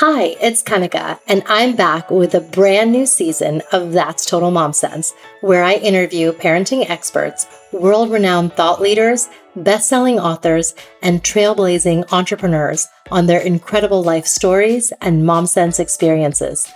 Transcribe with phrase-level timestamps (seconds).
[0.00, 4.74] Hi, it's Kanika, and I'm back with a brand new season of That's Total Mom
[4.74, 12.12] Sense, where I interview parenting experts, world renowned thought leaders, best selling authors, and trailblazing
[12.12, 16.70] entrepreneurs on their incredible life stories and mom sense experiences.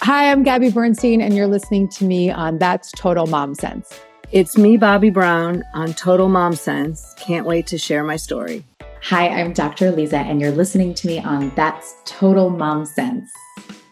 [0.00, 3.92] Hi, I'm Gabby Bernstein, and you're listening to me on That's Total Mom Sense.
[4.32, 7.14] It's me, Bobbi Brown, on Total Mom Sense.
[7.16, 8.64] Can't wait to share my story.
[9.08, 9.92] Hi, I'm Dr.
[9.92, 13.32] Aliza, and you're listening to me on That's Total Mom Sense.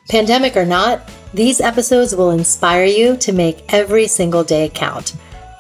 [0.09, 5.15] Pandemic or not, these episodes will inspire you to make every single day count.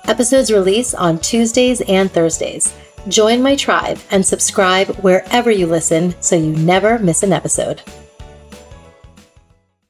[0.08, 2.74] Episodes release on Tuesdays and Thursdays.
[3.06, 7.80] Join my tribe and subscribe wherever you listen so you never miss an episode.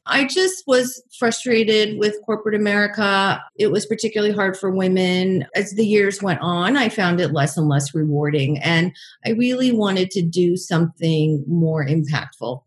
[0.06, 3.42] I just was frustrated with corporate America.
[3.56, 5.46] It was particularly hard for women.
[5.54, 8.58] As the years went on, I found it less and less rewarding.
[8.58, 12.62] And I really wanted to do something more impactful.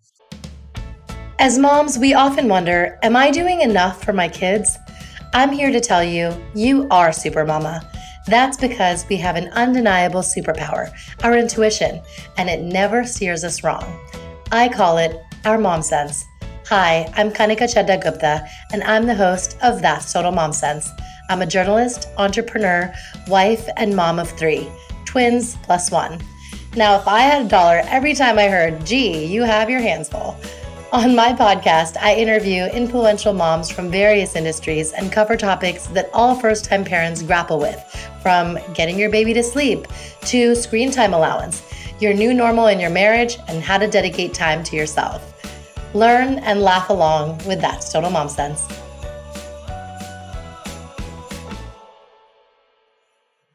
[1.37, 4.75] As moms, we often wonder Am I doing enough for my kids?
[5.33, 7.87] I'm here to tell you, you are Super Mama.
[8.25, 10.91] That's because we have an undeniable superpower,
[11.23, 12.01] our intuition,
[12.37, 13.85] and it never steers us wrong.
[14.51, 16.25] I call it our mom sense.
[16.69, 20.91] Hi, I'm Kanika Chadda Gupta, and I'm the host of That's Total Mom Sense.
[21.29, 22.93] I'm a journalist, entrepreneur,
[23.29, 24.67] wife, and mom of three
[25.05, 26.19] twins plus one.
[26.75, 30.09] Now, if I had a dollar every time I heard, gee, you have your hands
[30.09, 30.35] full.
[30.91, 36.35] On my podcast, I interview influential moms from various industries and cover topics that all
[36.35, 37.81] first time parents grapple with,
[38.21, 39.87] from getting your baby to sleep
[40.23, 41.63] to screen time allowance,
[42.01, 45.33] your new normal in your marriage, and how to dedicate time to yourself.
[45.93, 48.67] Learn and laugh along with That's Total Mom Sense.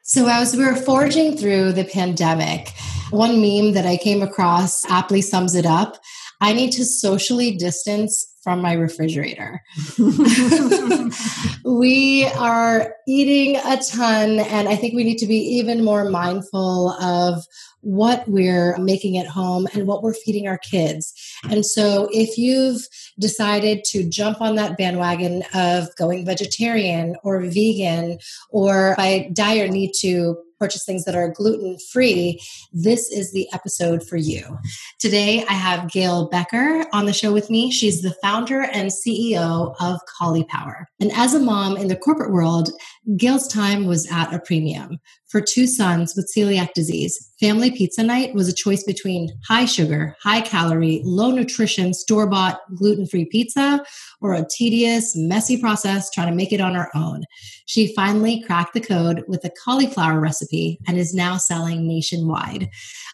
[0.03, 2.71] So, as we were forging through the pandemic,
[3.11, 5.99] one meme that I came across aptly sums it up.
[6.41, 9.63] I need to socially distance from my refrigerator.
[11.65, 16.91] we are eating a ton, and I think we need to be even more mindful
[16.91, 17.45] of
[17.83, 21.13] what we're making at home and what we're feeding our kids.
[21.51, 22.87] And so if you've
[23.19, 28.19] decided to jump on that bandwagon of going vegetarian or vegan,
[28.51, 32.41] or by dire need to purchase things that are gluten free,
[32.73, 34.57] this is the episode for you.
[35.01, 37.73] Today, I have Gail Becker on the show with me.
[37.73, 40.85] She's the founder and CEO of Caulipower.
[41.01, 42.71] And as a mom in the corporate world,
[43.17, 45.01] Gail's time was at a premium.
[45.33, 50.15] For two sons with celiac disease, family pizza night was a choice between high sugar,
[50.23, 53.83] high calorie, low nutrition, store bought, gluten free pizza
[54.21, 57.25] or a tedious, messy process trying to make it on her own.
[57.65, 62.69] She finally cracked the code with a cauliflower recipe and is now selling nationwide.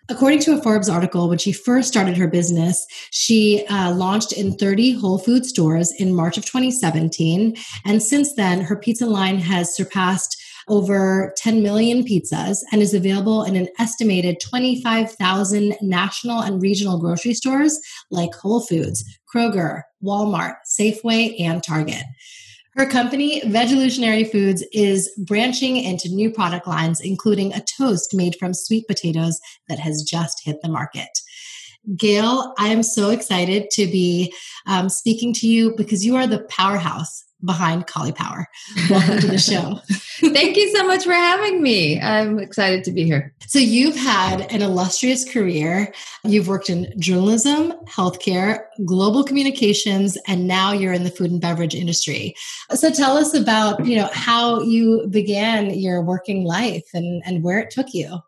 [0.09, 4.57] According to a Forbes article, when she first started her business, she uh, launched in
[4.57, 7.55] 30 Whole Food stores in March of 2017.
[7.85, 10.37] And since then, her pizza line has surpassed
[10.69, 17.35] over 10 million pizzas and is available in an estimated 25,000 national and regional grocery
[17.35, 17.79] stores
[18.11, 22.05] like Whole Foods, Kroger, Walmart, Safeway, and Target.
[22.75, 28.55] Her company, Vegolutionary Foods, is branching into new product lines, including a toast made from
[28.55, 31.09] sweet potatoes that has just hit the market.
[31.97, 34.33] Gail, I am so excited to be
[34.67, 38.47] um, speaking to you because you are the powerhouse behind Caulipower.
[38.91, 39.81] Welcome to the show.
[40.33, 42.01] Thank you so much for having me.
[42.01, 43.33] I'm excited to be here.
[43.47, 45.93] So, you've had an illustrious career.
[46.25, 51.75] You've worked in journalism, healthcare, global communications, and now you're in the food and beverage
[51.75, 52.35] industry.
[52.75, 57.59] So, tell us about, you know, how you began your working life and, and where
[57.59, 58.19] it took you.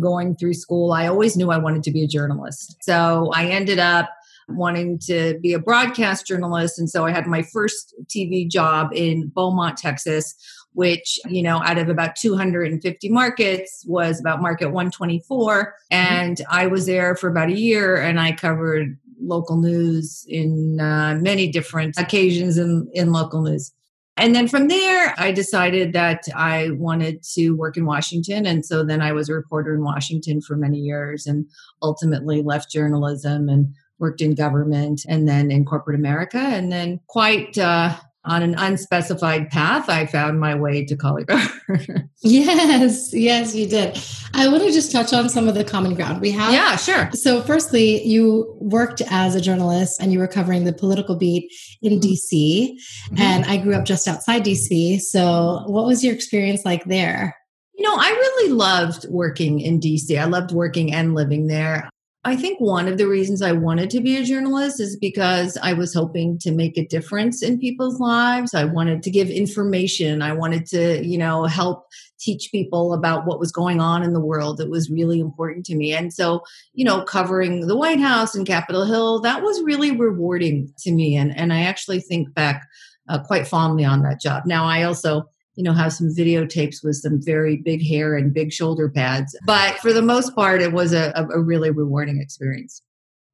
[0.00, 2.82] Going through school, I always knew I wanted to be a journalist.
[2.82, 4.10] So, I ended up
[4.48, 6.78] wanting to be a broadcast journalist.
[6.78, 10.34] And so I had my first TV job in Beaumont, Texas,
[10.72, 15.62] which, you know, out of about 250 markets was about market 124.
[15.62, 15.72] Mm-hmm.
[15.90, 21.16] And I was there for about a year and I covered local news in uh,
[21.20, 23.72] many different occasions in, in local news.
[24.16, 28.46] And then from there, I decided that I wanted to work in Washington.
[28.46, 31.46] And so then I was a reporter in Washington for many years and
[31.82, 36.38] ultimately left journalism and worked in government and then in corporate America.
[36.38, 37.96] And then, quite uh,
[38.26, 42.08] on an unspecified path, I found my way to Caulipower.
[42.22, 43.98] yes, yes, you did.
[44.32, 46.52] I want to just touch on some of the common ground we have.
[46.52, 47.10] Yeah, sure.
[47.12, 51.52] So, firstly, you worked as a journalist and you were covering the political beat
[51.82, 52.10] in mm-hmm.
[52.10, 52.70] DC.
[52.72, 53.18] Mm-hmm.
[53.18, 55.00] And I grew up just outside DC.
[55.00, 57.36] So, what was your experience like there?
[57.76, 60.18] You know, I really loved working in DC.
[60.18, 61.90] I loved working and living there.
[62.26, 65.74] I think one of the reasons I wanted to be a journalist is because I
[65.74, 68.54] was hoping to make a difference in people's lives.
[68.54, 70.22] I wanted to give information.
[70.22, 71.86] I wanted to, you know, help
[72.18, 74.58] teach people about what was going on in the world.
[74.58, 75.92] It was really important to me.
[75.92, 76.42] And so,
[76.72, 81.16] you know, covering the White House and Capitol Hill, that was really rewarding to me.
[81.16, 82.66] And, and I actually think back
[83.10, 84.44] uh, quite fondly on that job.
[84.46, 88.52] Now, I also you know, have some videotapes with some very big hair and big
[88.52, 89.36] shoulder pads.
[89.46, 92.82] But for the most part, it was a, a really rewarding experience.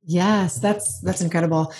[0.04, 1.74] Yes, that's that's incredible.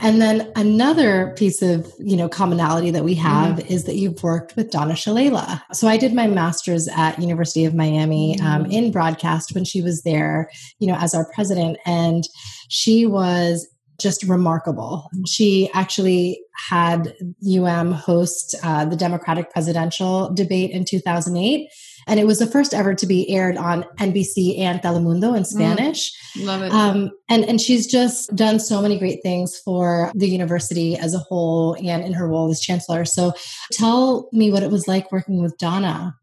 [0.00, 3.72] And then another piece of you know commonality that we have mm-hmm.
[3.72, 5.60] is that you've worked with Donna Shalala.
[5.72, 8.64] So I did my master's at University of Miami um, mm-hmm.
[8.64, 12.24] um, in broadcast when she was there, you know, as our president, and
[12.68, 13.66] she was
[13.98, 15.10] just remarkable.
[15.26, 17.14] She actually had
[17.46, 21.68] UM host uh, the Democratic presidential debate in 2008.
[22.06, 25.46] And it was the first ever to be aired on NBC and Telemundo in mm.
[25.46, 26.12] Spanish.
[26.36, 26.72] Mm, love it.
[26.72, 31.18] Um, and, and she's just done so many great things for the university as a
[31.18, 33.04] whole and in her role as chancellor.
[33.04, 33.32] So
[33.72, 36.14] tell me what it was like working with Donna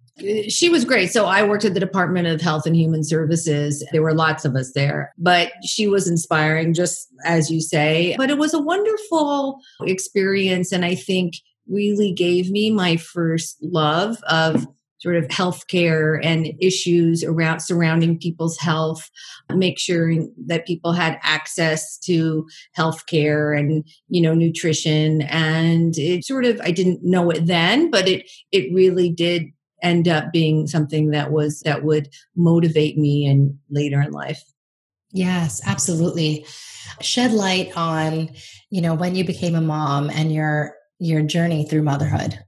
[0.50, 1.12] she was great.
[1.12, 3.86] So I worked at the Department of Health and Human Services.
[3.92, 8.16] There were lots of us there, but she was inspiring, just as you say.
[8.18, 10.72] But it was a wonderful experience.
[10.72, 11.36] And I think
[11.68, 14.68] really gave me my first love of
[15.02, 19.10] sort of healthcare and issues around surrounding people's health,
[19.50, 20.14] make sure
[20.46, 22.48] that people had access to
[22.78, 25.24] healthcare and you know nutrition.
[25.24, 29.48] And it sort of I didn't know it then, but it it really did
[29.82, 34.44] end up being something that was that would motivate me in later in life
[35.12, 36.46] yes absolutely
[37.00, 38.30] shed light on
[38.70, 42.40] you know when you became a mom and your your journey through motherhood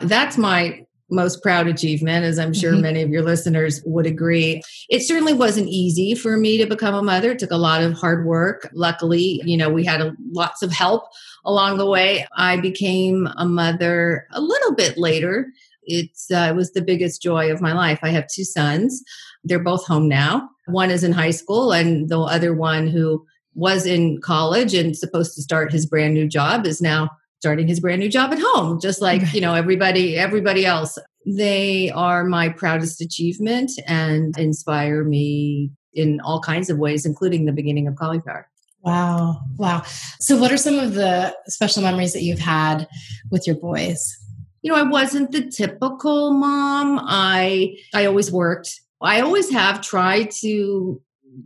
[0.00, 2.82] that's my most proud achievement, as I'm sure mm-hmm.
[2.82, 4.62] many of your listeners would agree.
[4.88, 7.32] It certainly wasn't easy for me to become a mother.
[7.32, 8.68] It took a lot of hard work.
[8.72, 11.04] Luckily, you know, we had a, lots of help
[11.44, 12.26] along the way.
[12.36, 15.46] I became a mother a little bit later
[15.90, 17.98] it's uh, it was the biggest joy of my life.
[18.02, 19.02] I have two sons.
[19.44, 20.48] They're both home now.
[20.66, 25.34] One is in high school, and the other one who was in college and supposed
[25.34, 27.10] to start his brand new job is now
[27.40, 31.90] starting his brand new job at home just like you know everybody everybody else they
[31.90, 37.88] are my proudest achievement and inspire me in all kinds of ways including the beginning
[37.88, 38.44] of Caulipower
[38.82, 39.82] wow wow
[40.20, 42.86] so what are some of the special memories that you've had
[43.30, 44.16] with your boys
[44.62, 47.00] you know, I wasn't the typical mom.
[47.02, 48.80] I I always worked.
[49.02, 51.00] I always have tried to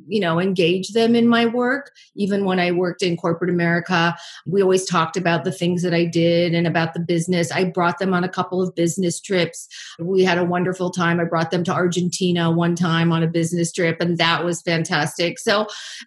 [0.07, 1.93] you know engage them in my work.
[2.17, 4.17] Even when i worked in corporate america
[4.47, 7.53] we always talked about the things that i did and about the business.
[7.53, 9.69] I brought them on a couple of business trips.
[9.99, 11.21] We had a wonderful time.
[11.21, 15.39] I brought them to argentina one time on a business trip and that was fantastic.
[15.39, 15.67] So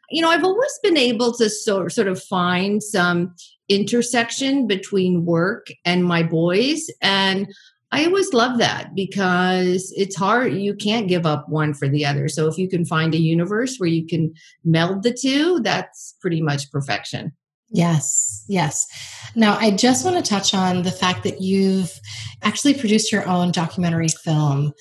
[0.09, 3.35] you know i've always been able to so, sort of find some
[3.69, 6.89] intersection between work and my boys.
[7.01, 7.47] And
[7.91, 10.53] I always love that because it's hard.
[10.53, 12.27] You can't give up one for the other.
[12.27, 14.33] So if you can find a universe where you can
[14.65, 17.31] meld the two, that's pretty much perfection.
[17.69, 18.87] Yes, yes.
[19.35, 21.91] Now, I just want to touch on the fact that you've
[22.41, 24.73] actually produced your own documentary film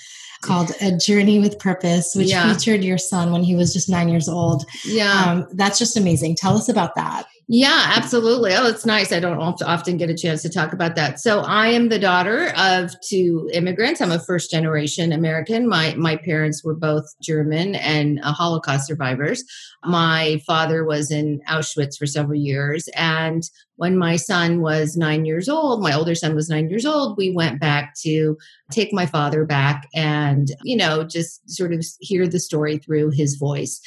[0.42, 2.52] called A Journey with Purpose, which yeah.
[2.52, 4.64] featured your son when he was just nine years old.
[4.84, 5.24] Yeah.
[5.26, 6.36] Um, that's just amazing.
[6.36, 7.26] Tell us about that.
[7.48, 8.52] Yeah, absolutely.
[8.56, 9.12] Oh, it's nice.
[9.12, 11.20] I don't often get a chance to talk about that.
[11.20, 14.00] So, I am the daughter of two immigrants.
[14.00, 15.68] I'm a first generation American.
[15.68, 19.44] My my parents were both German and uh, Holocaust survivors.
[19.84, 23.44] My father was in Auschwitz for several years, and
[23.76, 27.30] when my son was nine years old, my older son was nine years old, we
[27.30, 28.36] went back to
[28.72, 33.36] take my father back and, you know, just sort of hear the story through his
[33.36, 33.78] voice.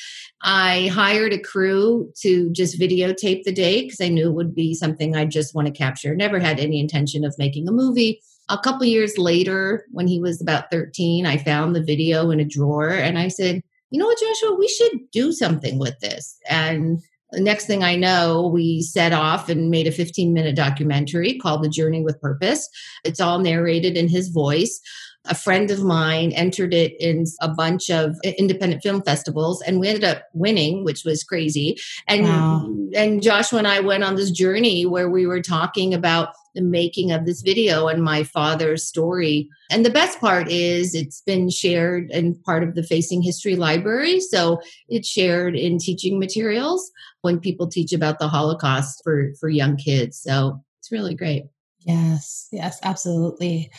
[0.41, 4.73] I hired a crew to just videotape the day because I knew it would be
[4.73, 6.15] something I just want to capture.
[6.15, 8.21] Never had any intention of making a movie.
[8.47, 12.45] A couple years later, when he was about 13, I found the video in a
[12.45, 16.37] drawer and I said, you know what, Joshua, we should do something with this.
[16.49, 21.37] And the next thing I know, we set off and made a 15 minute documentary
[21.37, 22.67] called The Journey with Purpose.
[23.03, 24.79] It's all narrated in his voice
[25.25, 29.87] a friend of mine entered it in a bunch of independent film festivals and we
[29.87, 31.77] ended up winning which was crazy.
[32.07, 32.75] And wow.
[32.95, 37.11] and joshua and i went on this journey where we were talking about the making
[37.11, 39.47] of this video and my father's story.
[39.69, 44.19] And the best part is it's been shared in part of the facing history library
[44.19, 49.77] so it's shared in teaching materials when people teach about the holocaust for for young
[49.77, 50.19] kids.
[50.19, 51.45] So it's really great.
[51.85, 53.71] Yes yes absolutely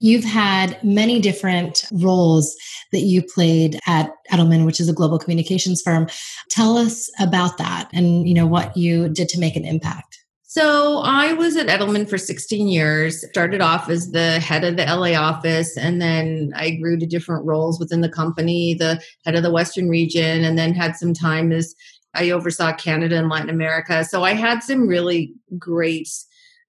[0.00, 2.54] You've had many different roles
[2.92, 6.08] that you played at Edelman, which is a global communications firm.
[6.50, 10.18] Tell us about that and, you know, what you did to make an impact.
[10.50, 14.86] So I was at Edelman for 16 years, started off as the head of the
[14.86, 19.42] LA office, and then I grew to different roles within the company, the head of
[19.42, 21.74] the Western region, and then had some time as
[22.14, 24.04] I oversaw Canada and Latin America.
[24.04, 26.08] So I had some really great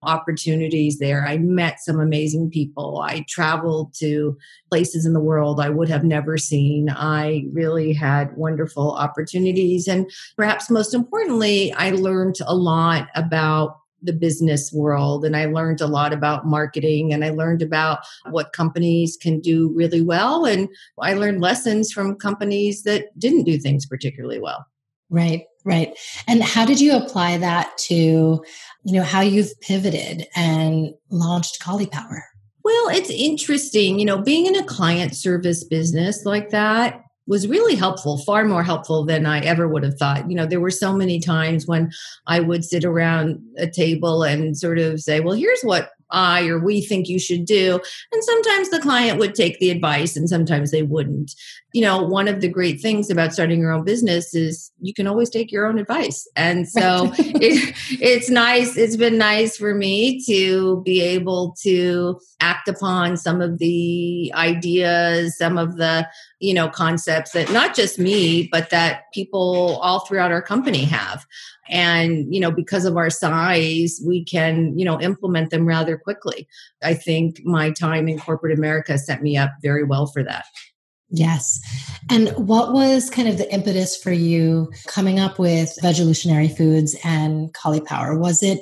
[0.03, 1.25] opportunities there.
[1.25, 3.01] I met some amazing people.
[3.01, 4.37] I traveled to
[4.69, 6.89] places in the world I would have never seen.
[6.89, 9.87] I really had wonderful opportunities.
[9.87, 15.81] And perhaps most importantly, I learned a lot about the business world and I learned
[15.81, 20.45] a lot about marketing and I learned about what companies can do really well.
[20.45, 20.69] And
[21.01, 24.65] I learned lessons from companies that didn't do things particularly well.
[25.09, 25.97] Right, right.
[26.27, 28.43] And how did you apply that to, you
[28.85, 32.23] know, how you've pivoted and launched Power?
[32.63, 37.75] Well, it's interesting, you know, being in a client service business like that was really
[37.75, 40.29] helpful, far more helpful than I ever would have thought.
[40.29, 41.91] You know, there were so many times when
[42.25, 46.59] I would sit around a table and sort of say, well, here's what I or
[46.59, 47.79] we think you should do.
[48.11, 51.33] And sometimes the client would take the advice and sometimes they wouldn't.
[51.73, 55.05] You know, one of the great things about starting your own business is you can
[55.05, 56.27] always take your own advice.
[56.35, 62.67] And so it, it's nice, it's been nice for me to be able to act
[62.67, 66.07] upon some of the ideas, some of the,
[66.39, 71.25] you know, concepts that not just me, but that people all throughout our company have
[71.69, 76.47] and you know because of our size we can you know implement them rather quickly
[76.83, 80.45] i think my time in corporate america set me up very well for that
[81.11, 81.59] Yes.
[82.11, 87.51] And what was kind of the impetus for you coming up with Vegolutionary Foods and
[87.85, 88.15] Power?
[88.15, 88.59] Was it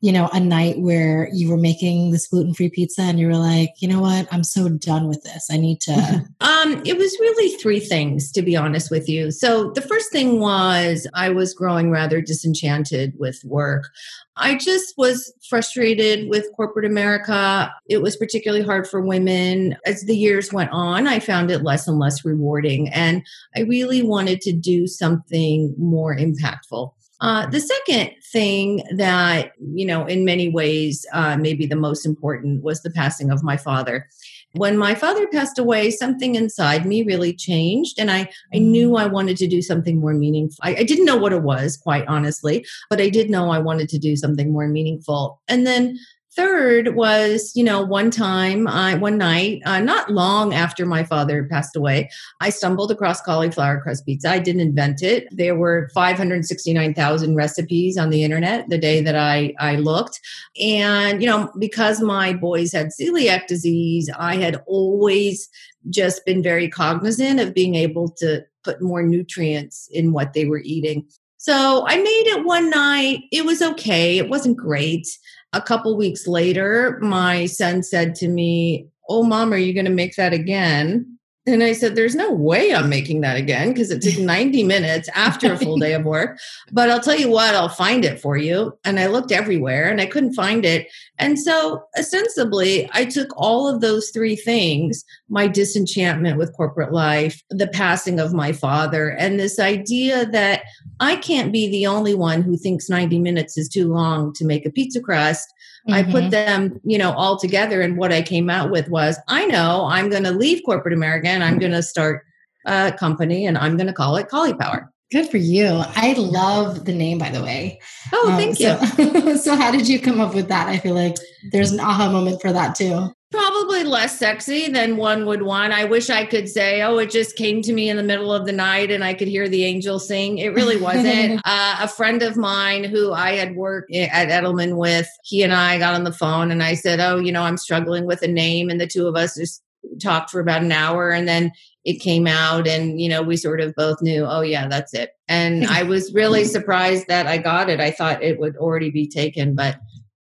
[0.00, 3.36] you know, a night where you were making this gluten free pizza and you were
[3.36, 5.48] like, you know what, I'm so done with this.
[5.50, 5.92] I need to.
[6.40, 9.32] um, it was really three things, to be honest with you.
[9.32, 13.88] So the first thing was I was growing rather disenchanted with work.
[14.36, 17.72] I just was frustrated with corporate America.
[17.88, 19.76] It was particularly hard for women.
[19.84, 22.88] As the years went on, I found it less and less rewarding.
[22.90, 23.26] And
[23.56, 26.92] I really wanted to do something more impactful.
[27.20, 32.62] Uh, the second thing that, you know, in many ways, uh, maybe the most important
[32.62, 34.08] was the passing of my father.
[34.52, 39.06] When my father passed away, something inside me really changed, and I, I knew I
[39.06, 40.58] wanted to do something more meaningful.
[40.62, 43.88] I, I didn't know what it was, quite honestly, but I did know I wanted
[43.90, 45.40] to do something more meaningful.
[45.48, 45.98] And then
[46.38, 51.48] third was, you know, one time, I one night, uh, not long after my father
[51.50, 52.08] passed away,
[52.40, 54.30] I stumbled across cauliflower crust pizza.
[54.30, 55.26] I didn't invent it.
[55.32, 60.20] There were 569,000 recipes on the internet the day that I I looked,
[60.60, 65.48] and you know, because my boys had celiac disease, I had always
[65.90, 70.62] just been very cognizant of being able to put more nutrients in what they were
[70.64, 71.08] eating.
[71.40, 73.20] So I made it one night.
[73.30, 74.18] It was okay.
[74.18, 75.06] It wasn't great.
[75.52, 79.90] A couple weeks later, my son said to me, Oh, mom, are you going to
[79.90, 81.17] make that again?
[81.48, 85.08] And I said, There's no way I'm making that again because it took 90 minutes
[85.14, 86.38] after a full day of work.
[86.70, 88.78] But I'll tell you what, I'll find it for you.
[88.84, 90.88] And I looked everywhere and I couldn't find it.
[91.18, 97.42] And so, ostensibly, I took all of those three things my disenchantment with corporate life,
[97.50, 100.62] the passing of my father, and this idea that
[101.00, 104.66] I can't be the only one who thinks 90 minutes is too long to make
[104.66, 105.52] a pizza crust.
[105.88, 105.94] Mm-hmm.
[105.94, 106.30] I put mm-hmm.
[106.30, 107.80] them, you know, all together.
[107.80, 111.28] And what I came out with was I know I'm going to leave corporate America
[111.28, 112.24] and I'm going to start
[112.66, 114.92] a company and I'm going to call it Power.
[115.10, 115.82] Good for you.
[115.96, 117.80] I love the name, by the way.
[118.12, 118.76] Oh, um, thank you.
[118.76, 120.68] So, so, how did you come up with that?
[120.68, 121.16] I feel like
[121.50, 123.08] there's an aha moment for that too.
[123.30, 125.74] Probably less sexy than one would want.
[125.74, 128.46] I wish I could say, oh, it just came to me in the middle of
[128.46, 130.38] the night and I could hear the angel sing.
[130.38, 131.42] It really wasn't.
[131.44, 135.78] uh, a friend of mine who I had worked at Edelman with, he and I
[135.78, 138.70] got on the phone and I said, oh, you know, I'm struggling with a name.
[138.70, 139.62] And the two of us just
[140.00, 141.52] talked for about an hour and then
[141.84, 145.12] it came out and you know we sort of both knew oh yeah that's it
[145.28, 149.08] and i was really surprised that i got it i thought it would already be
[149.08, 149.78] taken but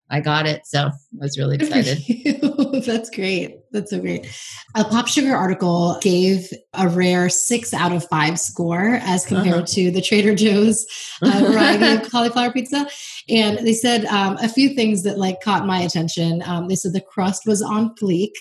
[0.09, 0.65] I got it.
[0.65, 1.97] So I was really excited.
[2.85, 3.59] That's great.
[3.71, 4.25] That's so great.
[4.75, 9.65] A Pop Sugar article gave a rare six out of five score as compared uh-huh.
[9.65, 10.85] to the Trader Joe's
[11.21, 12.87] uh, variety of cauliflower pizza.
[13.27, 16.41] And they said um, a few things that like caught my attention.
[16.45, 18.31] Um, they said the crust was on fleek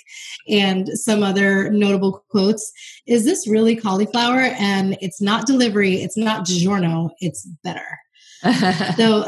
[0.49, 2.71] and some other notable quotes.
[3.07, 4.53] Is this really cauliflower?
[4.59, 5.97] And it's not delivery.
[5.97, 7.11] It's not DiGiorno.
[7.19, 7.99] It's better.
[8.97, 9.25] so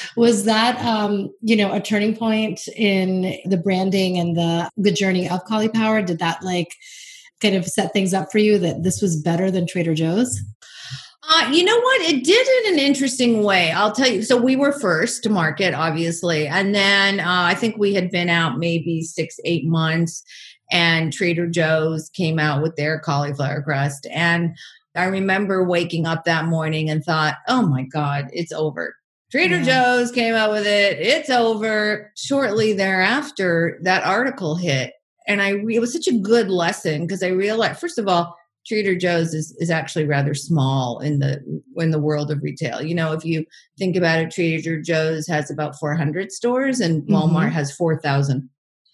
[0.16, 5.28] was that um, you know a turning point in the branding and the the journey
[5.28, 6.04] of Caulipower?
[6.04, 6.74] Did that like
[7.40, 10.40] kind of set things up for you that this was better than Trader Joe's?
[11.28, 12.00] Uh, you know what?
[12.02, 13.70] It did in an interesting way.
[13.70, 14.22] I'll tell you.
[14.22, 18.28] So we were first to market, obviously, and then uh, I think we had been
[18.28, 20.24] out maybe six, eight months,
[20.70, 24.56] and Trader Joe's came out with their cauliflower crust, and
[24.94, 28.94] I remember waking up that morning and thought, "Oh my God, it's over."
[29.30, 29.96] Trader yeah.
[29.96, 30.98] Joe's came out with it.
[31.00, 32.12] It's over.
[32.16, 34.92] Shortly thereafter, that article hit,
[35.26, 38.94] and I it was such a good lesson because I realized, first of all, Trader
[38.94, 41.42] Joe's is, is actually rather small in the
[41.76, 42.82] in the world of retail.
[42.82, 43.44] You know, if you
[43.78, 47.48] think about it, Trader Joe's has about 400 stores and Walmart mm-hmm.
[47.48, 48.48] has 4,000.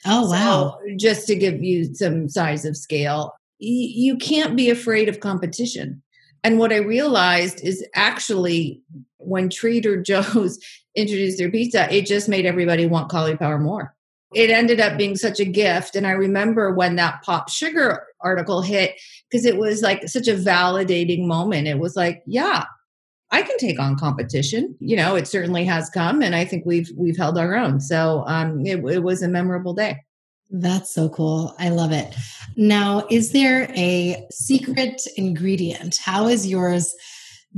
[0.07, 0.79] Oh wow!
[0.81, 6.03] So just to give you some size of scale, you can't be afraid of competition.
[6.45, 8.81] And what I realized is actually
[9.19, 10.59] when Trader Joe's
[10.95, 13.95] introduced their pizza, it just made everybody want cauliflower more
[14.35, 15.97] it ended up being such a gift.
[15.97, 19.01] And I remember when that pop sugar article hit,
[19.31, 21.69] because it was like such a validating moment.
[21.69, 22.65] It was like, yeah,
[23.31, 24.77] I can take on competition.
[24.81, 27.81] You know, it certainly has come, and I think we've we've held our own.
[27.81, 29.99] So um, it, it was a memorable day.
[30.51, 31.55] That's so cool.
[31.59, 32.15] I love it.
[32.57, 35.99] Now, is there a secret ingredient?
[36.03, 36.95] How is yours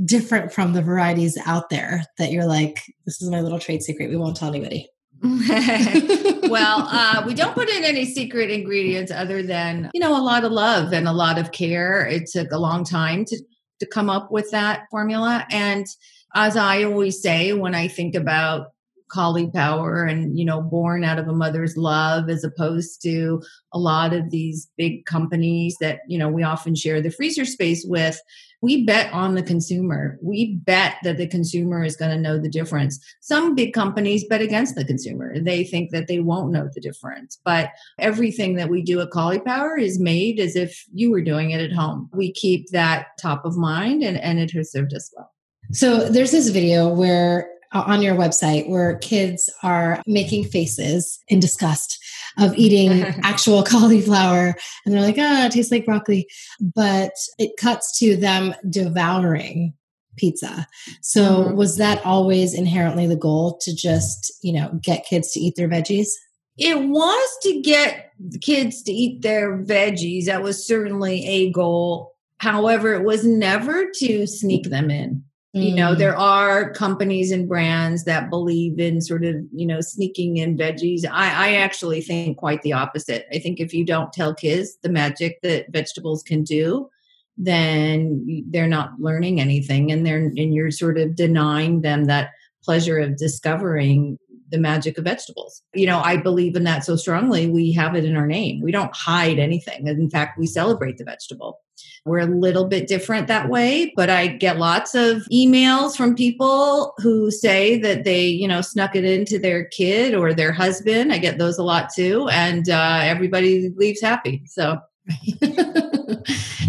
[0.05, 4.09] different from the varieties out there that you're like, this is my little trade secret.
[4.09, 4.89] We won't tell anybody?
[5.23, 10.43] well, uh, we don't put in any secret ingredients other than, you know, a lot
[10.43, 12.05] of love and a lot of care.
[12.07, 13.43] It took a long time to,
[13.79, 15.45] to come up with that formula.
[15.51, 15.85] And
[16.33, 18.67] as I always say, when I think about
[19.11, 23.41] Caulipower and you know born out of a mother's love as opposed to
[23.73, 27.85] a lot of these big companies that you know we often share the freezer space
[27.87, 28.19] with.
[28.63, 30.19] We bet on the consumer.
[30.21, 33.03] We bet that the consumer is going to know the difference.
[33.19, 35.39] Some big companies bet against the consumer.
[35.39, 37.39] They think that they won't know the difference.
[37.43, 41.59] But everything that we do at Caulipower is made as if you were doing it
[41.59, 42.07] at home.
[42.13, 45.31] We keep that top of mind and, and it has served us well.
[45.71, 51.97] So there's this video where on your website where kids are making faces in disgust
[52.37, 54.55] of eating actual cauliflower.
[54.85, 56.27] And they're like ah it tastes like broccoli.
[56.59, 59.73] But it cuts to them devouring
[60.17, 60.67] pizza.
[61.01, 61.55] So mm-hmm.
[61.55, 65.69] was that always inherently the goal to just you know get kids to eat their
[65.69, 66.09] veggies?
[66.57, 70.25] It was to get kids to eat their veggies.
[70.25, 72.13] That was certainly a goal.
[72.37, 75.23] However it was never to sneak them in.
[75.53, 75.97] You know, mm.
[75.97, 81.05] there are companies and brands that believe in sort of, you know, sneaking in veggies.
[81.05, 83.27] I, I actually think quite the opposite.
[83.33, 86.89] I think if you don't tell kids the magic that vegetables can do,
[87.37, 92.29] then they're not learning anything and they're and you're sort of denying them that
[92.63, 94.17] pleasure of discovering
[94.51, 95.61] the magic of vegetables.
[95.73, 97.47] You know, I believe in that so strongly.
[97.47, 98.61] We have it in our name.
[98.61, 99.87] We don't hide anything.
[99.87, 101.59] In fact, we celebrate the vegetable.
[102.05, 106.93] We're a little bit different that way, but I get lots of emails from people
[106.97, 111.13] who say that they, you know, snuck it into their kid or their husband.
[111.13, 112.27] I get those a lot too.
[112.29, 114.43] And uh, everybody leaves happy.
[114.47, 114.79] So.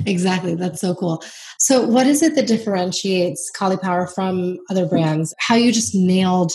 [0.06, 0.54] exactly.
[0.54, 1.22] That's so cool.
[1.58, 5.34] So, what is it that differentiates Caulipower from other brands?
[5.38, 6.52] How you just nailed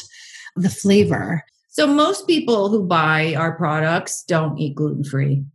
[0.61, 1.43] the flavor.
[1.69, 5.45] So most people who buy our products don't eat gluten free.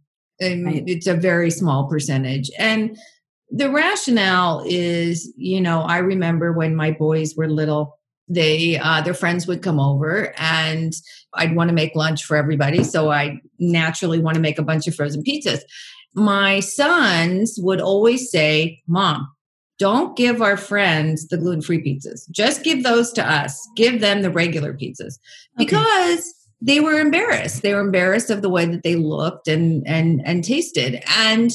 [0.40, 0.82] Right.
[0.86, 2.50] It's a very small percentage.
[2.58, 2.96] And
[3.50, 9.14] the rationale is, you know, I remember when my boys were little, they uh, their
[9.14, 10.94] friends would come over and
[11.34, 12.82] I'd want to make lunch for everybody.
[12.82, 15.60] So I naturally want to make a bunch of frozen pizzas.
[16.14, 19.31] My sons would always say, Mom,
[19.82, 22.30] don't give our friends the gluten free pizzas.
[22.30, 23.68] Just give those to us.
[23.74, 25.18] Give them the regular pizzas
[25.56, 26.22] because okay.
[26.60, 27.62] they were embarrassed.
[27.62, 31.02] They were embarrassed of the way that they looked and and and tasted.
[31.18, 31.50] And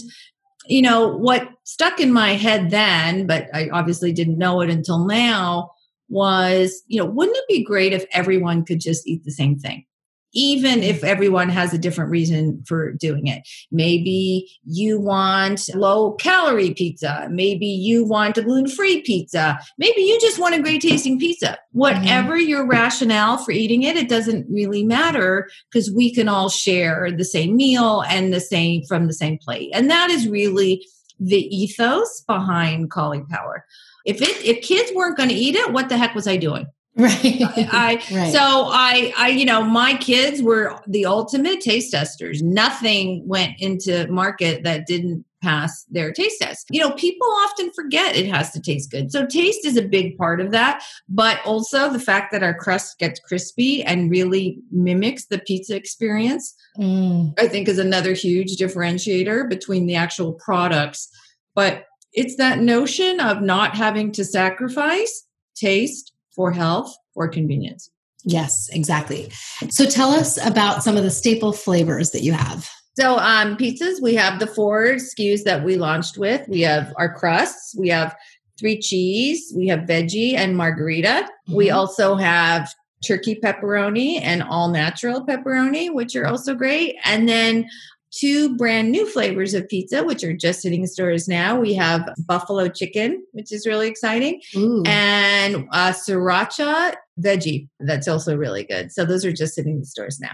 [0.65, 5.07] you know what stuck in my head then, but I obviously didn't know it until
[5.07, 5.71] now
[6.09, 9.85] was, you know, wouldn't it be great if everyone could just eat the same thing?
[10.33, 13.47] Even if everyone has a different reason for doing it.
[13.71, 17.27] Maybe you want low calorie pizza.
[17.31, 19.59] Maybe you want a gluten free pizza.
[19.77, 21.57] Maybe you just want a great tasting pizza.
[21.71, 22.49] Whatever mm-hmm.
[22.49, 27.25] your rationale for eating it, it doesn't really matter because we can all share the
[27.25, 29.71] same meal and the same from the same plate.
[29.73, 30.85] And that is really
[31.19, 33.61] the ethos behind Caulipower.
[34.05, 36.67] If it if kids weren't going to eat it, what the heck was I doing?
[37.07, 37.41] Right.
[37.71, 38.31] I Right.
[38.33, 42.41] so I I you know my kids were the ultimate taste testers.
[42.41, 46.65] Nothing went into market that didn't pass their taste test.
[46.71, 49.11] You know, people often forget it has to taste good.
[49.11, 52.97] So taste is a big part of that, but also the fact that our crust
[52.97, 57.33] gets crispy and really mimics the pizza experience, Mm.
[57.39, 61.09] I think is another huge differentiator between the actual products.
[61.53, 67.89] But it's that notion of not having to sacrifice taste for health or convenience.
[68.23, 69.29] Yes, exactly.
[69.69, 72.69] So tell us about some of the staple flavors that you have.
[72.97, 76.47] So, um, pizzas, we have the four SKUs that we launched with.
[76.47, 78.15] We have our crusts, we have
[78.59, 81.27] three cheese, we have veggie and margherita.
[81.47, 81.75] We Mhm.
[81.75, 82.73] also have
[83.05, 86.95] turkey pepperoni and all natural pepperoni, which are also great.
[87.05, 87.67] And then
[88.11, 91.59] two brand new flavors of pizza, which are just hitting stores now.
[91.59, 94.83] We have buffalo chicken, which is really exciting, Ooh.
[94.85, 97.67] and uh, sriracha veggie.
[97.79, 98.91] That's also really good.
[98.91, 100.31] So those are just hitting the stores now.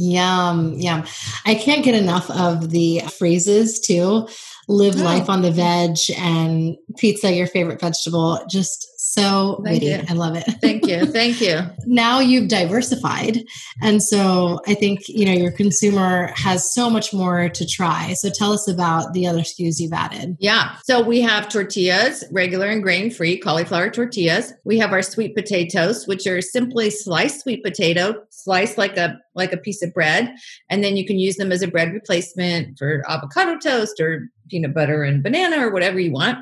[0.00, 1.04] Yum, yum.
[1.44, 4.28] I can't get enough of the phrases too.
[4.68, 5.04] Live Oh.
[5.04, 8.40] life on the veg and pizza, your favorite vegetable.
[8.48, 9.86] Just so Thank witty.
[9.86, 10.02] you.
[10.08, 10.44] I love it.
[10.60, 11.06] Thank you.
[11.06, 11.60] Thank you.
[11.86, 13.42] now you've diversified.
[13.80, 18.12] And so I think, you know, your consumer has so much more to try.
[18.14, 20.36] So tell us about the other SKUs you've added.
[20.40, 20.76] Yeah.
[20.84, 24.52] So we have tortillas, regular and grain free cauliflower tortillas.
[24.64, 29.52] We have our sweet potatoes, which are simply sliced sweet potato, sliced like a like
[29.52, 30.34] a piece of bread,
[30.68, 34.74] and then you can use them as a bread replacement for avocado toast or peanut
[34.74, 36.38] butter and banana or whatever you want.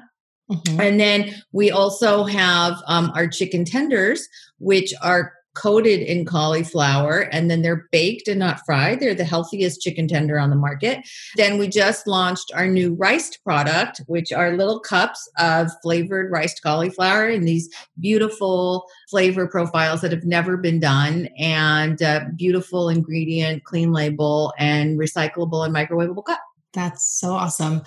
[0.50, 0.80] Mhm.
[0.80, 4.28] And then we also have um, our chicken tenders,
[4.58, 9.00] which are coated in cauliflower and then they're baked and not fried.
[9.00, 11.00] They're the healthiest chicken tender on the market.
[11.36, 16.62] Then we just launched our new riced product, which are little cups of flavored riced
[16.62, 23.64] cauliflower in these beautiful flavor profiles that have never been done and uh, beautiful ingredient,
[23.64, 26.40] clean label, and recyclable and microwavable cup.
[26.74, 27.80] That's so awesome.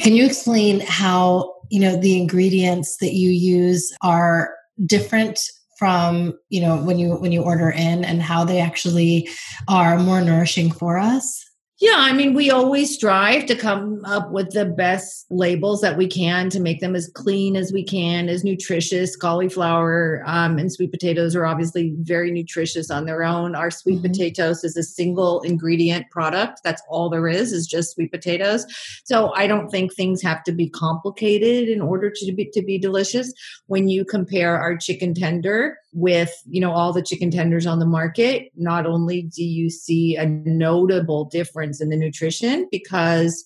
[0.00, 4.54] Can you explain how, you know, the ingredients that you use are
[4.86, 5.40] different
[5.78, 9.28] from, you know, when you when you order in and how they actually
[9.68, 11.49] are more nourishing for us?
[11.82, 16.06] Yeah, I mean, we always strive to come up with the best labels that we
[16.06, 19.16] can to make them as clean as we can, as nutritious.
[19.16, 23.54] Cauliflower um, and sweet potatoes are obviously very nutritious on their own.
[23.54, 24.12] Our sweet Mhm.
[24.12, 26.60] potatoes is a single ingredient product.
[26.62, 28.66] That's all there is, is just sweet potatoes.
[29.04, 32.76] So I don't think things have to be complicated in order to be to be
[32.76, 33.32] delicious.
[33.68, 37.86] When you compare our chicken tender with you know all the chicken tenders on the
[37.86, 43.44] market, not only do you see a notable difference in the nutrition because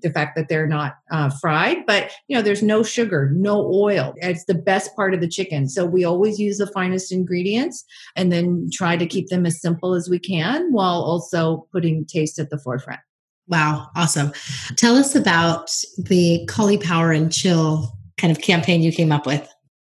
[0.00, 4.14] the fact that they're not uh, fried but you know there's no sugar no oil
[4.18, 7.84] it's the best part of the chicken so we always use the finest ingredients
[8.16, 12.38] and then try to keep them as simple as we can while also putting taste
[12.38, 13.00] at the forefront
[13.46, 14.32] Wow, awesome.
[14.76, 19.46] Tell us about the cauliflower and chill kind of campaign you came up with.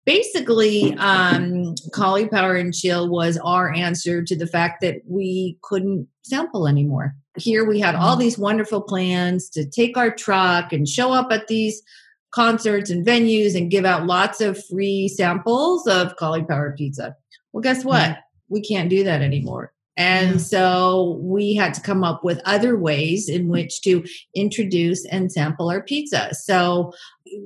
[0.05, 6.67] basically um Power and chill was our answer to the fact that we couldn't sample
[6.67, 8.21] anymore here we had all mm-hmm.
[8.21, 11.81] these wonderful plans to take our truck and show up at these
[12.31, 17.15] concerts and venues and give out lots of free samples of cauliflower pizza.
[17.53, 18.09] Well guess what?
[18.09, 18.19] Mm-hmm.
[18.49, 19.71] We can't do that anymore.
[19.97, 20.37] And Yeah.
[20.37, 24.03] so we had to come up with other ways in which to
[24.35, 26.33] introduce and sample our pizza.
[26.33, 26.91] So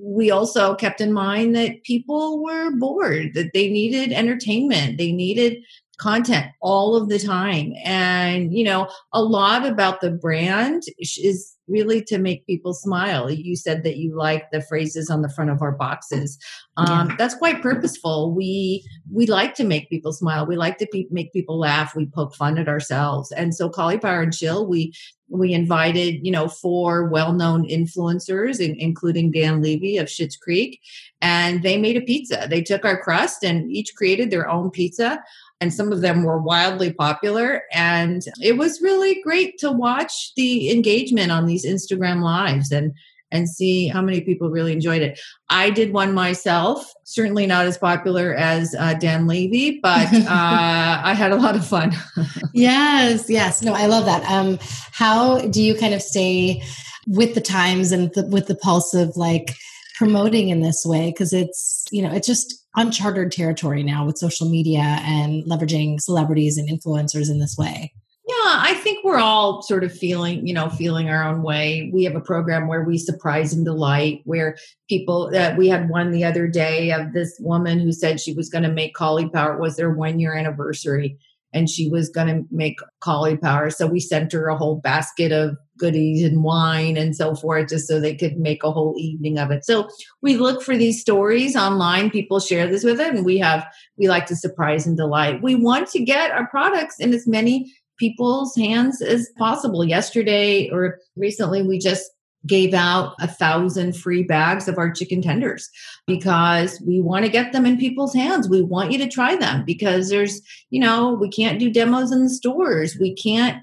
[0.02, 5.63] we also kept in mind that people were bored, that they needed entertainment, they needed
[5.99, 7.73] content all of the time.
[7.83, 13.29] And, you know, a lot about the brand is really to make people smile.
[13.29, 16.39] You said that you like the phrases on the front of our boxes.
[16.77, 18.33] Um, That's quite purposeful.
[18.33, 20.47] We we like to make people smile.
[20.47, 21.95] We like to pe- make people laugh.
[21.95, 23.31] We poke fun at ourselves.
[23.31, 24.93] And so cauliflower and chill, we
[25.29, 30.79] we invited you know four well-known influencers in, including dan levy of Schitt's creek
[31.21, 35.21] and they made a pizza they took our crust and each created their own pizza
[35.62, 40.72] and some of them were wildly popular and it was really great to watch the
[40.72, 42.93] engagement on these instagram lives and
[43.32, 45.19] and see how many people really enjoyed it
[45.50, 51.13] i did one myself certainly not as popular as uh, dan levy but uh, i
[51.13, 51.91] had a lot of fun
[52.54, 53.62] yes, yes.
[53.62, 54.24] No, I love that.
[54.30, 54.60] Um,
[54.91, 56.62] how do you kind of stay
[57.08, 59.56] with the times and the, with the pulse of like
[59.98, 61.12] promoting in this way?
[61.12, 66.57] Because it's you know it's just uncharted territory now with social media and leveraging celebrities
[66.57, 67.93] and influencers in this way.
[68.25, 71.89] Yeah, I think we're all sort of feeling, you know, feeling our own way.
[71.91, 74.55] We have a program where we surprise and delight, where
[74.87, 78.33] people that uh, we had one the other day of this woman who said she
[78.33, 79.55] was going to make Caulipower.
[79.55, 81.17] It was their one year anniversary,
[81.53, 83.73] and she was going to make Caulipower.
[83.73, 87.87] So we sent her a whole basket of goodies and wine and so forth, just
[87.87, 89.65] so they could make a whole evening of it.
[89.65, 89.89] So
[90.21, 92.11] we look for these stories online.
[92.11, 93.65] People share this with it, and we have
[93.97, 95.41] we like to surprise and delight.
[95.41, 99.83] We want to get our products in as many people's hands as possible.
[99.83, 102.11] Yesterday or recently, we just
[102.47, 105.69] gave out a thousand free bags of our chicken tenders
[106.07, 108.47] because we want to get them in people's hands.
[108.47, 112.23] We want you to try them because there's, you know, we can't do demos in
[112.23, 112.97] the stores.
[112.99, 113.61] We can't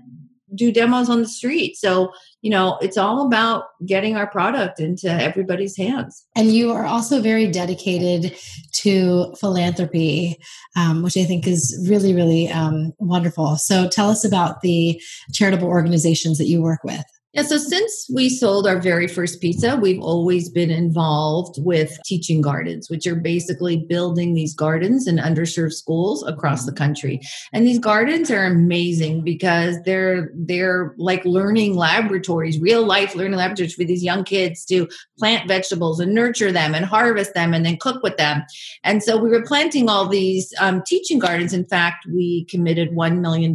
[0.54, 1.76] do demos on the street.
[1.76, 6.24] So, you know, it's all about getting our product into everybody's hands.
[6.36, 8.36] And you are also very dedicated
[8.74, 10.36] to philanthropy,
[10.76, 13.56] um, which I think is really, really um, wonderful.
[13.56, 15.00] So, tell us about the
[15.32, 17.04] charitable organizations that you work with.
[17.36, 22.40] Yeah, so since we sold our very first pizza, we've always been involved with teaching
[22.40, 27.20] gardens, which are basically building these gardens in underserved schools across the country.
[27.52, 33.74] And these gardens are amazing because they're they're like learning laboratories, real life learning laboratories
[33.74, 37.76] for these young kids to plant vegetables and nurture them and harvest them and then
[37.76, 38.44] cook with them.
[38.82, 41.52] And so we were planting all these um, teaching gardens.
[41.52, 43.54] In fact, we committed $1 million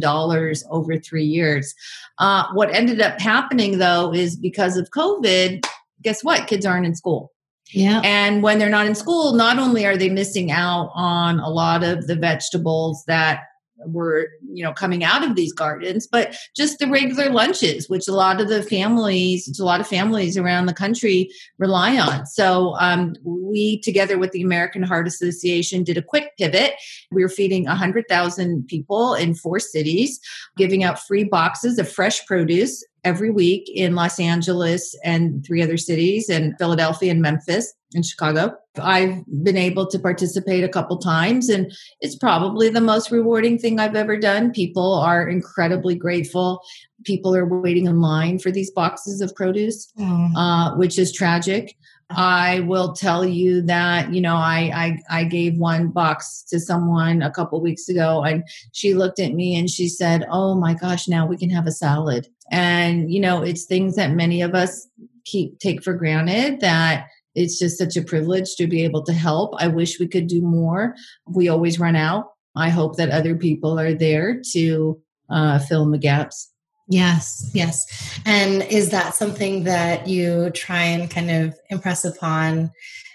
[0.70, 1.74] over three years.
[2.18, 5.64] Uh, what ended up happening though is because of COVID,
[6.02, 6.46] guess what?
[6.46, 7.32] Kids aren't in school.
[7.72, 8.00] Yeah.
[8.04, 11.82] And when they're not in school, not only are they missing out on a lot
[11.82, 13.44] of the vegetables that
[13.86, 18.12] were you know coming out of these gardens but just the regular lunches which a
[18.12, 23.14] lot of the families a lot of families around the country rely on so um,
[23.24, 26.74] we together with the american heart association did a quick pivot
[27.10, 30.20] we were feeding 100000 people in four cities
[30.56, 35.76] giving out free boxes of fresh produce every week in Los Angeles and three other
[35.76, 38.56] cities and Philadelphia and Memphis and Chicago.
[38.80, 43.78] I've been able to participate a couple times and it's probably the most rewarding thing
[43.78, 44.52] I've ever done.
[44.52, 46.62] People are incredibly grateful.
[47.04, 50.32] People are waiting in line for these boxes of produce, mm.
[50.36, 51.76] uh, which is tragic.
[52.10, 57.22] I will tell you that you know I, I I gave one box to someone
[57.22, 61.08] a couple weeks ago, and she looked at me and she said, "Oh my gosh,
[61.08, 64.88] now we can have a salad." And you know, it's things that many of us
[65.24, 69.54] keep take for granted that it's just such a privilege to be able to help.
[69.58, 70.94] I wish we could do more.
[71.26, 72.32] We always run out.
[72.54, 76.51] I hope that other people are there to uh, fill in the gaps.
[76.88, 77.86] Yes, yes.
[78.26, 82.70] And is that something that you try and kind of impress upon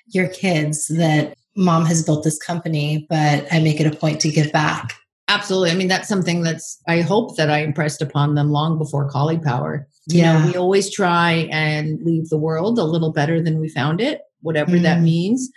[0.07, 4.29] your kids that mom has built this company, but I make it a point to
[4.29, 4.93] give back?
[5.27, 5.71] Absolutely.
[5.71, 9.83] I mean, that's something that's, I hope that I impressed upon them long before Caulipower.
[10.07, 10.39] You yeah.
[10.39, 14.21] know, we always try and leave the world a little better than we found it,
[14.41, 14.83] whatever mm.
[14.83, 15.51] that means.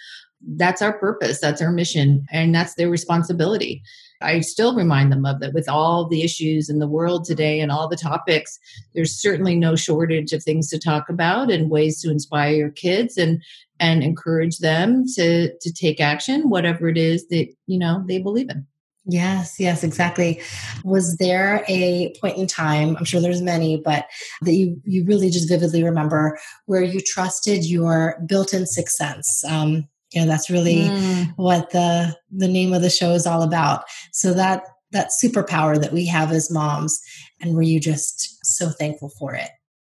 [0.57, 1.41] That's our purpose.
[1.41, 2.27] That's our mission.
[2.33, 3.83] And that's their responsibility.
[4.21, 7.73] I still remind them of that with all the issues in the world today and
[7.73, 8.59] all the topics.
[8.95, 13.17] There's certainly no shortage of things to talk about and ways to inspire your kids
[13.17, 13.43] and
[13.79, 18.51] and encourage them to to take action, whatever it is that you know they believe
[18.51, 18.67] in.
[19.07, 20.41] Yes, yes, exactly.
[20.85, 24.07] Was there a point in time, I'm sure there's many, but
[24.43, 29.43] that you, you really just vividly remember where you trusted your built-in sixth sense?
[29.49, 31.33] Um, you know that's really mm.
[31.37, 33.85] what the the name of the show is all about.
[34.13, 37.01] So that that superpower that we have as moms
[37.41, 39.51] and were you just so thankful for it?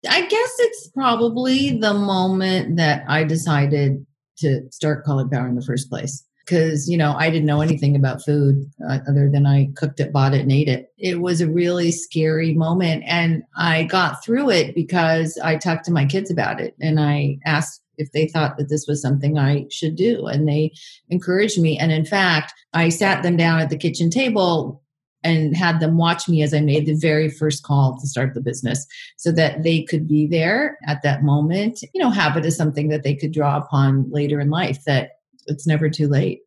[0.09, 4.05] I guess it's probably the moment that i decided
[4.37, 6.25] to start Caulipower in the first place.
[6.43, 10.11] Because you know i didn't know anything about food uh, other than i cooked it
[10.11, 10.91] bought it and ate it.
[10.97, 15.93] It was a really scary moment and i got through it because i talked to
[15.93, 19.67] my kids about it and i asked if they thought that this was something I
[19.69, 20.27] should do.
[20.27, 20.73] And they
[21.09, 21.77] encouraged me.
[21.77, 24.81] And in fact, I sat them down at the kitchen table
[25.23, 28.41] and had them watch me as I made the very first call to start the
[28.41, 28.85] business
[29.17, 31.81] so that they could be there at that moment.
[31.93, 35.11] You know, habit is something that they could draw upon later in life, that
[35.47, 36.39] it's never too late.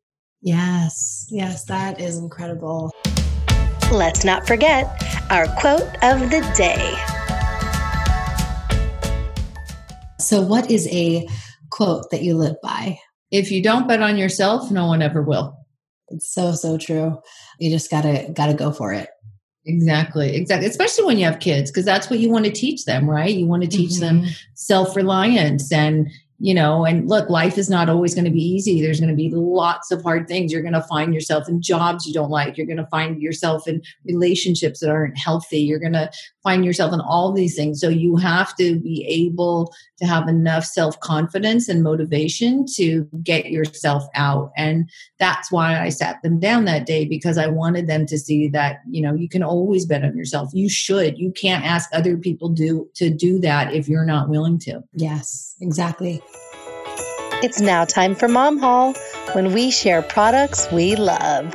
[0.43, 2.93] Yes, yes, that is incredible.
[3.91, 4.87] Let's not forget
[5.31, 6.95] our quote of the day.
[10.19, 11.29] So, what is a
[11.75, 12.99] quote that you live by?
[13.31, 15.59] If you don't bet on yourself, no one ever will.
[16.09, 17.19] It's so so true.
[17.59, 19.09] You just gotta gotta go for it.
[19.67, 20.69] Exactly, exactly.
[20.69, 23.35] Especially when you have kids, because that's what you want to teach them, right?
[23.35, 24.23] You want to teach mm-hmm.
[24.23, 26.09] them self reliance and
[26.39, 29.17] you know and look life is not always going to be easy there's going to
[29.17, 32.57] be lots of hard things you're going to find yourself in jobs you don't like
[32.57, 36.11] you're going to find yourself in relationships that aren't healthy you're going to
[36.45, 37.81] find yourself in all these things.
[37.81, 44.05] So you have to be able to have enough self-confidence and motivation to get yourself
[44.15, 44.53] out.
[44.57, 48.49] And that's why i sat them down that day because i wanted them to see
[48.49, 50.51] that you know you can always bet on yourself.
[50.53, 51.19] You should.
[51.19, 54.83] You can't ask other people do to do that if you're not willing to.
[54.93, 56.23] Yes exactly.
[57.43, 58.95] It's now time for Mom Haul
[59.33, 61.55] when we share products we love.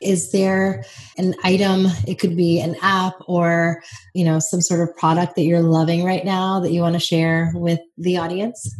[0.00, 0.84] Is there
[1.16, 3.82] an item, it could be an app or,
[4.14, 7.00] you know, some sort of product that you're loving right now that you want to
[7.00, 8.74] share with the audience?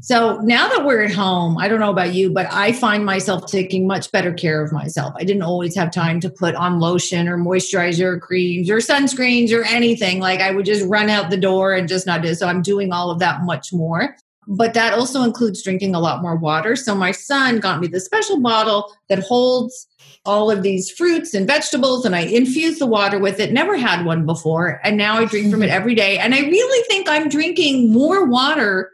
[0.00, 3.46] So now that we're at home, I don't know about you, but I find myself
[3.46, 5.14] taking much better care of myself.
[5.16, 9.52] I didn't always have time to put on lotion or moisturizer or creams or sunscreens
[9.52, 10.18] or anything.
[10.18, 12.34] Like I would just run out the door and just not do.
[12.34, 14.16] So I'm doing all of that much more.
[14.46, 16.76] But that also includes drinking a lot more water.
[16.76, 19.88] So my son got me the special bottle that holds
[20.26, 23.52] all of these fruits and vegetables and I infuse the water with it.
[23.52, 24.80] Never had one before.
[24.82, 25.76] And now I drink from it mm-hmm.
[25.76, 26.18] every day.
[26.18, 28.90] And I really think I'm drinking more water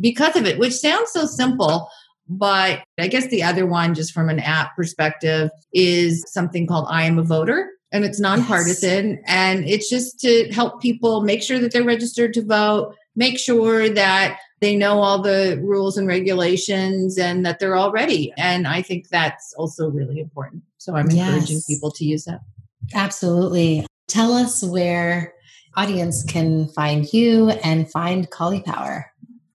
[0.00, 1.88] because of it, which sounds so simple.
[2.28, 7.04] But I guess the other one, just from an app perspective, is something called I
[7.04, 7.70] Am a Voter.
[7.92, 9.10] And it's nonpartisan.
[9.10, 9.20] Yes.
[9.26, 13.88] And it's just to help people make sure that they're registered to vote, make sure
[13.88, 18.32] that they know all the rules and regulations and that they're all ready.
[18.38, 20.62] And I think that's also really important.
[20.78, 22.40] So I'm encouraging people to use that.
[22.94, 23.86] Absolutely.
[24.08, 25.34] Tell us where
[25.76, 29.04] audience can find you and find Caulipower.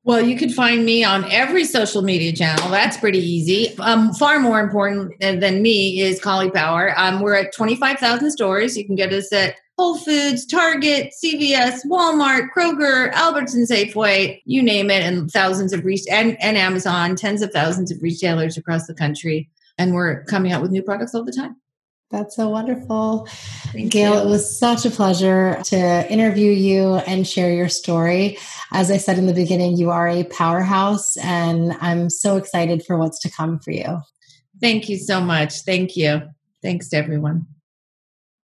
[0.04, 2.69] Well, you can find me on every social media channel.
[2.69, 3.76] That's pretty easy.
[3.80, 6.93] Um, far more important than me is Caulipower.
[6.98, 8.78] Um, we're at 25,000 stores.
[8.78, 14.89] You can get us at Whole Foods, Target, CVS, Walmart, Kroger, Albertson Safeway, you name
[14.89, 18.94] it, and thousands of re- and, and Amazon, tens of thousands of retailers across the
[18.94, 19.50] country.
[19.78, 21.56] And we're coming out with new products all the time.
[22.12, 23.30] That's so wonderful.
[23.72, 24.20] Thank Gail, you.
[24.20, 28.38] it was such a pleasure to interview you and share your story.
[28.74, 32.98] As I said in the beginning, you are a powerhouse, and I'm so excited for
[32.98, 34.02] what's to come for you.
[34.60, 35.62] Thank you so much.
[35.62, 36.24] Thank you.
[36.62, 37.46] Thanks to everyone.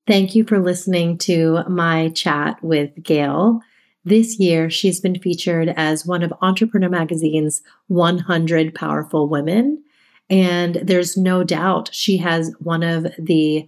[0.08, 3.62] Thank you for listening to my chat with Gail.
[4.04, 9.84] This year, she's been featured as one of Entrepreneur Magazine's 100 Powerful Women.
[10.30, 13.68] And there's no doubt she has one of the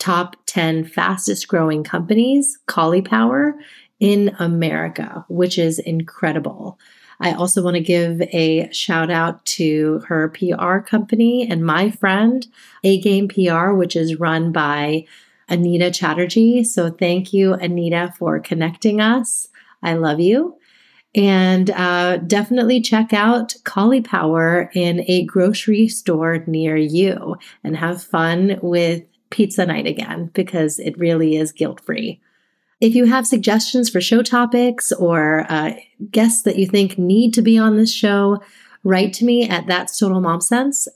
[0.00, 3.52] top 10 fastest growing companies, Caulipower,
[4.00, 6.80] in America, which is incredible.
[7.20, 12.44] I also want to give a shout out to her PR company and my friend,
[12.82, 15.06] A Game PR, which is run by
[15.48, 16.64] Anita Chatterjee.
[16.64, 19.48] So thank you, Anita, for connecting us.
[19.82, 20.56] I love you.
[21.14, 28.58] And uh, definitely check out Caulipower in a grocery store near you and have fun
[28.62, 32.20] with pizza night again because it really is guilt free.
[32.80, 35.72] If you have suggestions for show topics or uh,
[36.10, 38.42] guests that you think need to be on this show,
[38.84, 40.40] write to me at that's total mom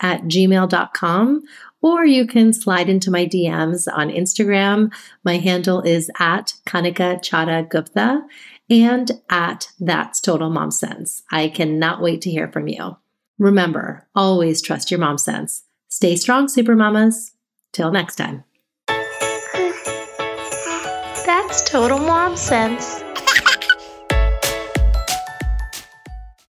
[0.01, 1.43] at gmail.com
[1.83, 4.93] or you can slide into my DMs on Instagram.
[5.25, 8.23] My handle is at Kanika Chadda Gupta
[8.69, 11.23] and at That's Total Mom Sense.
[11.31, 12.97] I cannot wait to hear from you.
[13.39, 15.65] Remember, always trust your mom sense.
[15.89, 17.33] Stay strong, super mamas.
[17.73, 18.45] Till next time.
[21.25, 23.03] That's Total Mom Sense.